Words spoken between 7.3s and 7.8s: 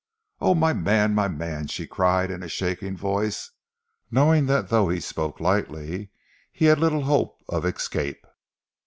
of